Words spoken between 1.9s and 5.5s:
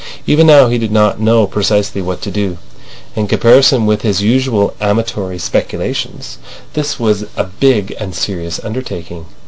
what to do. In comparison with his usual amatory